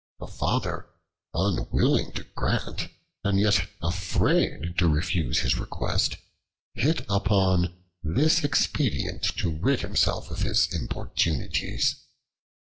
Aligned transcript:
The 0.17 0.25
Father, 0.25 0.87
unwilling 1.35 2.13
to 2.13 2.23
grant, 2.35 2.87
and 3.23 3.39
yet 3.39 3.67
afraid 3.83 4.75
to 4.79 4.89
refuse 4.89 5.41
his 5.41 5.59
request, 5.59 6.17
hit 6.73 7.05
upon 7.07 7.75
this 8.01 8.43
expedient 8.43 9.21
to 9.37 9.51
rid 9.55 9.81
himself 9.81 10.31
of 10.31 10.41
his 10.41 10.73
importunities. 10.73 12.03